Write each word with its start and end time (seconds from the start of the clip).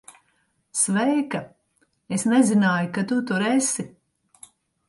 Sveika. 0.79 1.41
Es 2.19 2.25
nezināju, 2.31 2.91
ka 2.97 3.07
tu 3.13 3.19
tur 3.33 3.47
esi. 3.53 3.87